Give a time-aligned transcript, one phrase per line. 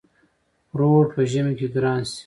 [0.71, 2.17] پروړ په ژمی کی ګران شی.